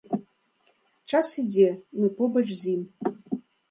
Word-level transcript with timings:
Час 1.09 1.31
ідзе, 1.43 1.69
мы 2.01 2.07
побач 2.19 2.47
з 2.59 2.63
ім. 2.77 2.81